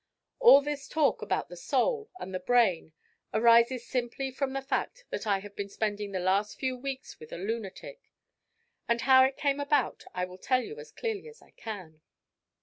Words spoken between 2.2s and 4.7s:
the brain arises simply from the